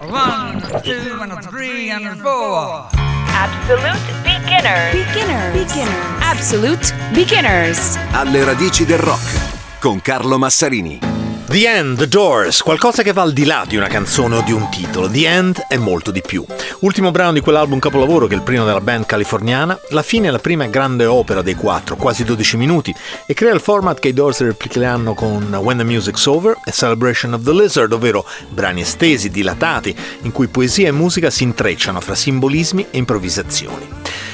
One, 0.00 0.60
two, 0.82 1.20
and 1.20 1.42
three, 1.50 1.90
and 1.90 2.16
four. 2.20 2.88
Absolute 3.28 4.00
beginners. 4.22 4.92
Beginners. 4.92 5.52
Beginners. 5.52 6.20
Absolute 6.20 6.94
beginners. 7.12 7.98
Alle 8.12 8.44
radici 8.44 8.84
del 8.84 8.98
rock 8.98 9.78
con 9.80 10.00
Carlo 10.00 10.38
Massarini. 10.38 11.07
The 11.50 11.66
End, 11.66 11.96
The 11.96 12.08
Doors, 12.08 12.60
qualcosa 12.60 13.02
che 13.02 13.14
va 13.14 13.22
al 13.22 13.32
di 13.32 13.46
là 13.46 13.64
di 13.66 13.78
una 13.78 13.86
canzone 13.86 14.36
o 14.36 14.42
di 14.42 14.52
un 14.52 14.68
titolo. 14.68 15.08
The 15.08 15.26
End 15.26 15.64
è 15.66 15.78
molto 15.78 16.10
di 16.10 16.20
più. 16.20 16.44
Ultimo 16.80 17.10
brano 17.10 17.32
di 17.32 17.40
quell'album 17.40 17.78
capolavoro 17.78 18.26
che 18.26 18.34
è 18.34 18.36
il 18.36 18.42
primo 18.42 18.66
della 18.66 18.82
band 18.82 19.06
californiana, 19.06 19.80
la 19.88 20.02
fine 20.02 20.28
è 20.28 20.30
la 20.30 20.40
prima 20.40 20.66
grande 20.66 21.06
opera 21.06 21.40
dei 21.40 21.54
quattro, 21.54 21.96
quasi 21.96 22.22
12 22.22 22.58
minuti, 22.58 22.94
e 23.26 23.32
crea 23.32 23.54
il 23.54 23.60
format 23.60 23.98
che 23.98 24.08
i 24.08 24.12
Doors 24.12 24.40
replicheranno 24.42 25.14
con 25.14 25.42
When 25.54 25.78
the 25.78 25.84
Music's 25.84 26.26
Over 26.26 26.58
e 26.66 26.70
Celebration 26.70 27.32
of 27.32 27.42
the 27.42 27.52
Lizard, 27.52 27.92
ovvero 27.92 28.26
brani 28.50 28.82
estesi, 28.82 29.30
dilatati, 29.30 29.96
in 30.24 30.32
cui 30.32 30.48
poesia 30.48 30.88
e 30.88 30.92
musica 30.92 31.30
si 31.30 31.44
intrecciano 31.44 32.02
fra 32.02 32.14
simbolismi 32.14 32.88
e 32.90 32.98
improvvisazioni. 32.98 33.88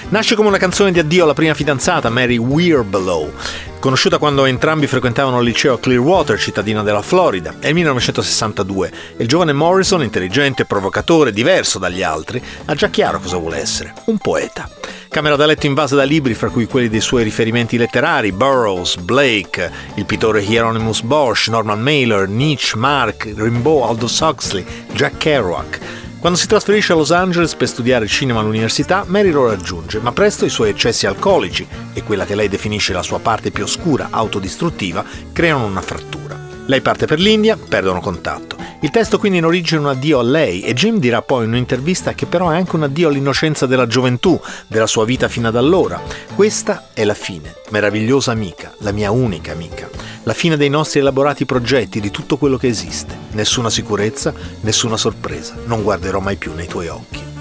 Nasce 0.09 0.35
come 0.35 0.49
una 0.49 0.59
canzone 0.59 0.91
di 0.91 0.99
addio 0.99 1.23
alla 1.23 1.33
prima 1.33 1.55
fidanzata, 1.55 2.11
Mary 2.11 2.37
Weirbelow, 2.37 3.33
conosciuta 3.85 4.17
quando 4.17 4.47
entrambi 4.47 4.87
frequentavano 4.87 5.41
il 5.41 5.45
liceo 5.45 5.77
Clearwater, 5.77 6.39
cittadina 6.39 6.83
della 6.83 7.03
Florida. 7.03 7.57
È 7.61 7.69
il 7.69 7.75
1962 7.75 8.93
e 9.19 9.23
il 9.25 9.29
giovane 9.29 9.53
Morrison, 9.53 10.03
intelligente, 10.03 10.65
provocatore, 10.65 11.33
diverso 11.33 11.79
dagli 11.79 12.03
altri, 12.03 12.43
ha 12.65 12.75
già 12.75 12.89
chiaro 12.89 13.21
cosa 13.21 13.37
vuole 13.37 13.59
essere, 13.59 13.93
un 14.07 14.17
poeta. 14.17 14.71
Camera 15.11 15.37
da 15.37 15.45
letto 15.45 15.67
invasa 15.67 15.97
da 15.97 16.05
libri, 16.05 16.33
fra 16.33 16.49
cui 16.49 16.65
quelli 16.65 16.89
dei 16.89 17.03
suoi 17.03 17.25
riferimenti 17.25 17.77
letterari, 17.77 18.33
Burroughs, 18.33 18.97
Blake, 18.97 19.71
il 19.97 20.07
pittore 20.07 20.41
Hieronymus 20.41 21.03
Bosch, 21.03 21.49
Norman 21.49 21.83
Mailer, 21.83 22.27
Nietzsche, 22.27 22.79
Mark, 22.79 23.35
Rimbaud, 23.37 23.87
Aldous 23.87 24.19
Huxley, 24.19 24.65
Jack 24.95 25.19
Kerouac. 25.19 26.04
Quando 26.25 26.41
si 26.41 26.49
trasferisce 26.49 26.95
a 26.95 26.97
Los 26.97 27.13
Angeles 27.13 27.55
per 27.55 27.69
studiare 27.69 28.07
cinema 28.07 28.41
all'università, 28.41 29.05
Mary 29.07 29.31
lo 29.31 29.47
raggiunge, 29.47 30.01
ma 30.01 30.11
presto 30.13 30.47
i 30.47 30.49
suoi 30.49 30.71
eccessi 30.71 31.07
alcolici 31.07 31.69
e 31.93 32.03
quella 32.03 32.25
che 32.25 32.35
lei 32.35 32.49
definisce 32.49 32.95
la 32.95 33.03
sua 33.03 33.19
parte 33.19 33.51
più 33.51 33.65
oscura, 33.65 34.09
autodistruttiva, 34.09 35.05
creano 35.35 35.67
una 35.67 35.83
frattura. 35.83 36.35
Lei 36.65 36.81
parte 36.81 37.05
per 37.05 37.21
l'India, 37.21 37.59
perdono 37.59 38.01
contatto. 38.01 38.54
Il 38.85 38.91
testo 38.91 39.19
quindi 39.19 39.39
in 39.39 39.47
origine 39.47 39.81
è 39.81 39.83
un 39.83 39.89
addio 39.89 40.19
a 40.19 40.23
lei 40.23 40.61
e 40.61 40.75
Jim 40.75 40.99
dirà 40.99 41.23
poi 41.23 41.45
in 41.45 41.53
un'intervista 41.53 42.13
che 42.13 42.27
però 42.27 42.51
è 42.51 42.57
anche 42.57 42.77
un 42.77 42.83
addio 42.83 43.09
all'innocenza 43.09 43.65
della 43.65 43.87
gioventù, 43.87 44.39
della 44.67 44.87
sua 44.87 45.07
vita 45.07 45.27
fino 45.27 45.49
ad 45.49 45.57
allora. 45.57 45.99
Questa 46.35 46.89
è 46.93 47.03
la 47.05 47.15
fine, 47.15 47.55
meravigliosa 47.71 48.33
amica, 48.33 48.75
la 48.81 48.93
mia 48.93 49.11
unica 49.11 49.53
amica 49.53 49.89
la 50.25 50.33
fine 50.33 50.57
dei 50.57 50.71
nostri 50.71 51.01
elaborati 51.01 51.45
progetti, 51.45 52.01
di 52.01 52.11
tutto 52.11 52.39
quello 52.39 52.57
che 52.57 52.67
esiste. 52.67 53.15
Nessuna 53.33 53.69
sicurezza, 53.69 54.33
nessuna 54.61 54.97
sorpresa. 54.97 55.55
Non 55.67 55.83
guarderò 55.83 56.19
mai 56.19 56.37
più 56.37 56.55
nei 56.55 56.67
tuoi 56.67 56.89
occhi. 56.89 57.34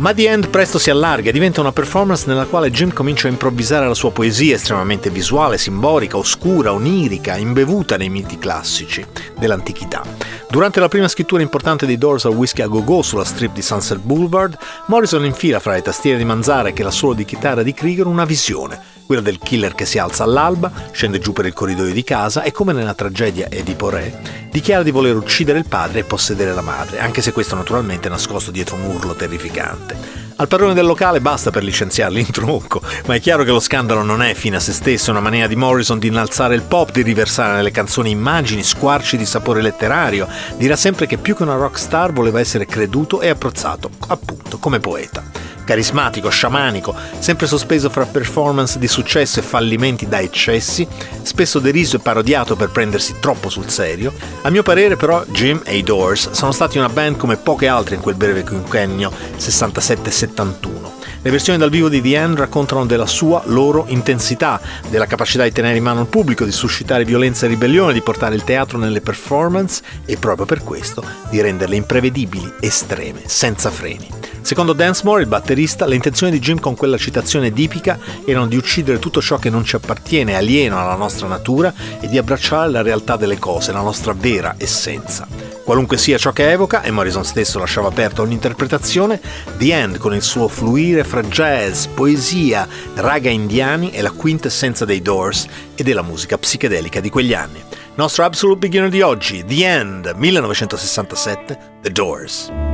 Ma 0.00 0.14
The 0.14 0.30
End 0.30 0.48
presto 0.48 0.78
si 0.78 0.88
allarga 0.88 1.28
e 1.28 1.32
diventa 1.32 1.60
una 1.60 1.72
performance 1.72 2.24
nella 2.26 2.46
quale 2.46 2.70
Jim 2.70 2.90
comincia 2.90 3.28
a 3.28 3.30
improvvisare 3.30 3.86
la 3.86 3.92
sua 3.92 4.10
poesia 4.10 4.54
estremamente 4.54 5.10
visuale, 5.10 5.58
simbolica, 5.58 6.16
oscura, 6.16 6.72
onirica, 6.72 7.36
imbevuta 7.36 7.98
nei 7.98 8.08
miti 8.08 8.38
classici 8.38 9.04
dell'antichità. 9.38 10.02
Durante 10.48 10.80
la 10.80 10.88
prima 10.88 11.06
scrittura 11.06 11.42
importante 11.42 11.84
dei 11.84 11.98
Doors 11.98 12.24
al 12.24 12.32
Whiskey 12.32 12.64
a 12.64 12.68
Go 12.68 12.82
Go 12.82 13.02
sulla 13.02 13.26
strip 13.26 13.52
di 13.52 13.60
Sunset 13.60 13.98
Boulevard, 13.98 14.56
Morrison 14.86 15.22
infila 15.26 15.60
fra 15.60 15.72
le 15.72 15.82
tastiere 15.82 16.16
di 16.16 16.24
Manzara 16.24 16.70
e 16.70 16.82
la 16.82 16.90
solo 16.90 17.12
di 17.12 17.26
chitarra 17.26 17.62
di 17.62 17.74
Krieger 17.74 18.06
una 18.06 18.24
visione, 18.24 18.80
quella 19.04 19.20
del 19.20 19.38
killer 19.38 19.74
che 19.74 19.84
si 19.84 19.98
alza 19.98 20.24
all'alba, 20.24 20.72
scende 20.92 21.18
giù 21.18 21.34
per 21.34 21.44
il 21.44 21.52
corridoio 21.52 21.92
di 21.92 22.04
casa 22.04 22.42
e 22.42 22.52
come 22.52 22.72
nella 22.72 22.94
tragedia 22.94 23.50
Edipo 23.50 23.90
Re, 23.90 24.39
dichiara 24.50 24.82
di 24.82 24.90
voler 24.90 25.16
uccidere 25.16 25.58
il 25.58 25.66
padre 25.66 26.00
e 26.00 26.04
possedere 26.04 26.52
la 26.52 26.60
madre, 26.60 26.98
anche 26.98 27.22
se 27.22 27.32
questo 27.32 27.54
naturalmente 27.54 28.08
è 28.08 28.10
nascosto 28.10 28.50
dietro 28.50 28.76
un 28.76 28.84
urlo 28.84 29.14
terrificante. 29.14 30.28
Al 30.36 30.48
padrone 30.48 30.72
del 30.72 30.86
locale 30.86 31.20
basta 31.20 31.50
per 31.50 31.62
licenziarli 31.62 32.20
in 32.20 32.30
tronco, 32.30 32.80
ma 33.06 33.14
è 33.14 33.20
chiaro 33.20 33.44
che 33.44 33.50
lo 33.50 33.60
scandalo 33.60 34.02
non 34.02 34.22
è 34.22 34.32
fine 34.34 34.56
a 34.56 34.60
se 34.60 34.72
stesso, 34.72 35.08
è 35.08 35.10
una 35.10 35.20
maniera 35.20 35.46
di 35.46 35.54
Morrison 35.54 35.98
di 35.98 36.06
innalzare 36.06 36.54
il 36.54 36.62
pop, 36.62 36.92
di 36.92 37.02
riversare 37.02 37.56
nelle 37.56 37.70
canzoni 37.70 38.10
immagini, 38.10 38.62
squarci 38.62 39.18
di 39.18 39.26
sapore 39.26 39.60
letterario. 39.60 40.26
Dirà 40.56 40.76
sempre 40.76 41.06
che 41.06 41.18
più 41.18 41.36
che 41.36 41.42
una 41.42 41.56
rockstar 41.56 42.12
voleva 42.12 42.40
essere 42.40 42.64
creduto 42.64 43.20
e 43.20 43.28
apprezzato, 43.28 43.90
appunto, 44.08 44.58
come 44.58 44.80
poeta 44.80 45.49
carismatico, 45.64 46.28
sciamanico, 46.28 46.94
sempre 47.18 47.46
sospeso 47.46 47.90
fra 47.90 48.06
performance 48.06 48.78
di 48.78 48.88
successo 48.88 49.40
e 49.40 49.42
fallimenti 49.42 50.08
da 50.08 50.20
eccessi, 50.20 50.86
spesso 51.22 51.58
deriso 51.58 51.96
e 51.96 52.00
parodiato 52.00 52.56
per 52.56 52.70
prendersi 52.70 53.16
troppo 53.20 53.48
sul 53.48 53.68
serio. 53.68 54.12
A 54.42 54.50
mio 54.50 54.62
parere 54.62 54.96
però 54.96 55.24
Jim 55.26 55.60
e 55.64 55.76
i 55.76 55.82
Doors 55.82 56.30
sono 56.30 56.52
stati 56.52 56.78
una 56.78 56.88
band 56.88 57.16
come 57.16 57.36
poche 57.36 57.66
altre 57.66 57.94
in 57.94 58.00
quel 58.00 58.14
breve 58.14 58.44
quinquennio 58.44 59.12
67-71. 59.36 60.99
Le 61.22 61.30
versioni 61.30 61.58
dal 61.58 61.68
vivo 61.68 61.90
di 61.90 62.00
The 62.00 62.16
End 62.16 62.38
raccontano 62.38 62.86
della 62.86 63.04
sua 63.04 63.42
loro 63.44 63.84
intensità, 63.88 64.58
della 64.88 65.04
capacità 65.04 65.44
di 65.44 65.52
tenere 65.52 65.76
in 65.76 65.82
mano 65.82 66.00
il 66.00 66.06
pubblico, 66.06 66.46
di 66.46 66.50
suscitare 66.50 67.04
violenza 67.04 67.44
e 67.44 67.50
ribellione, 67.50 67.92
di 67.92 68.00
portare 68.00 68.34
il 68.34 68.42
teatro 68.42 68.78
nelle 68.78 69.02
performance 69.02 69.82
e 70.06 70.16
proprio 70.16 70.46
per 70.46 70.64
questo 70.64 71.04
di 71.28 71.38
renderle 71.42 71.76
imprevedibili, 71.76 72.50
estreme, 72.60 73.20
senza 73.26 73.70
freni. 73.70 74.08
Secondo 74.40 74.72
Densmore, 74.72 75.20
il 75.20 75.28
batterista, 75.28 75.84
le 75.84 75.94
intenzioni 75.94 76.32
di 76.32 76.38
Jim 76.38 76.58
con 76.58 76.74
quella 76.74 76.96
citazione 76.96 77.52
dipica 77.52 77.98
erano 78.24 78.46
di 78.46 78.56
uccidere 78.56 78.98
tutto 78.98 79.20
ciò 79.20 79.36
che 79.36 79.50
non 79.50 79.62
ci 79.62 79.76
appartiene, 79.76 80.36
alieno 80.36 80.80
alla 80.80 80.96
nostra 80.96 81.28
natura, 81.28 81.70
e 82.00 82.08
di 82.08 82.16
abbracciare 82.16 82.70
la 82.70 82.80
realtà 82.80 83.16
delle 83.16 83.38
cose, 83.38 83.72
la 83.72 83.82
nostra 83.82 84.14
vera 84.14 84.54
essenza. 84.56 85.49
Qualunque 85.70 85.98
sia 85.98 86.18
ciò 86.18 86.32
che 86.32 86.50
evoca, 86.50 86.82
e 86.82 86.90
Morrison 86.90 87.24
stesso 87.24 87.60
lasciava 87.60 87.86
aperto 87.86 88.22
ogni 88.22 88.32
interpretazione, 88.32 89.20
The 89.56 89.72
End 89.72 89.98
con 89.98 90.12
il 90.12 90.20
suo 90.20 90.48
fluire 90.48 91.04
fra 91.04 91.22
jazz, 91.22 91.86
poesia, 91.86 92.66
raga 92.96 93.30
indiani 93.30 93.90
è 93.90 94.02
la 94.02 94.10
quintessenza 94.10 94.84
dei 94.84 95.00
Doors 95.00 95.46
e 95.76 95.84
della 95.84 96.02
musica 96.02 96.36
psichedelica 96.36 96.98
di 96.98 97.08
quegli 97.08 97.34
anni. 97.34 97.62
Nostro 97.94 98.24
Absolute 98.24 98.58
Beginner 98.58 98.90
di 98.90 99.00
oggi, 99.00 99.44
The 99.44 99.64
End, 99.64 100.12
1967, 100.16 101.58
The 101.82 101.92
Doors. 101.92 102.69